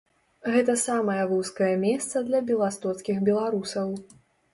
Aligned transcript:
Гэта 0.53 0.73
самае 0.83 1.17
вузкае 1.33 1.69
месца 1.83 2.23
для 2.29 2.39
беластоцкіх 2.47 3.21
беларусаў. 3.29 3.93